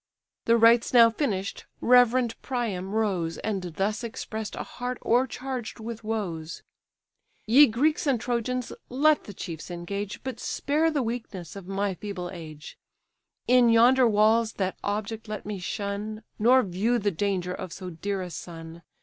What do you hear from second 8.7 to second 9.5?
let the